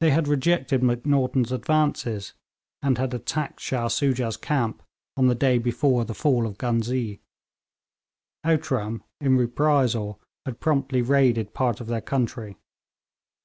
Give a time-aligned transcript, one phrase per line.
[0.00, 2.34] They had rejected Macnaghten's advances,
[2.82, 4.82] and had attacked Shah Soojah's camp
[5.16, 7.20] on the day before the fall of Ghuznee.
[8.44, 12.56] Outram, in reprisal, had promptly raided part of their country.